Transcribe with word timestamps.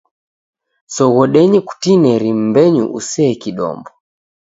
Soghodenyi 0.95 1.59
kutineri 1.67 2.29
mbenyu 2.43 2.85
usee 2.99 3.33
kidombo. 3.43 3.89